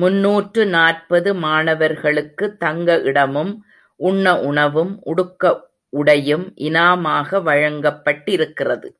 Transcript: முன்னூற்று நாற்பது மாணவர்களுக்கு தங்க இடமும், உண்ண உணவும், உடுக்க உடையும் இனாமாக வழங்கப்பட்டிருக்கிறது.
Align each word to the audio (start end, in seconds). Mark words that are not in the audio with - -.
முன்னூற்று 0.00 0.62
நாற்பது 0.66 1.30
மாணவர்களுக்கு 1.34 2.46
தங்க 2.56 2.96
இடமும், 3.02 3.52
உண்ண 4.00 4.34
உணவும், 4.40 4.92
உடுக்க 5.04 5.54
உடையும் 5.92 6.46
இனாமாக 6.68 7.40
வழங்கப்பட்டிருக்கிறது. 7.40 8.88